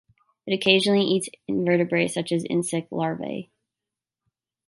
[0.47, 3.51] It occasionally eats invertebrates such as insect larvae.